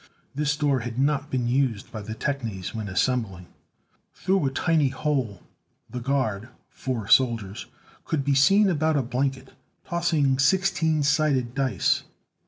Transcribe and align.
This 0.33 0.57
door 0.57 0.79
had 0.79 0.97
not 0.97 1.29
been 1.29 1.47
used 1.47 1.91
by 1.91 2.01
the 2.01 2.15
technies 2.15 2.73
when 2.73 2.87
assembling. 2.87 3.45
Through 4.15 4.47
a 4.47 4.49
tiny 4.51 4.87
hole 4.89 5.43
the 5.91 5.99
guard, 5.99 6.49
four 6.71 7.07
soldiers, 7.07 7.67
could 8.03 8.23
be 8.25 8.33
seen 8.33 8.67
about 8.67 8.97
a 8.97 9.03
blanket, 9.03 9.53
tossing 9.85 10.39
sixteen 10.39 11.03
sided 11.03 11.53
dice. 11.53 12.01